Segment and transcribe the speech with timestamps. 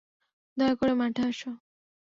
[0.57, 1.51] দয়া করে মাঠে আসো।